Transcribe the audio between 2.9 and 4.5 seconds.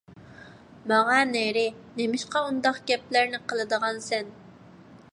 گەپلەرنى قىلىدىغانسەن؟